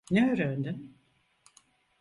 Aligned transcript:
Ne 0.11 0.31
öğrendin? 0.31 0.97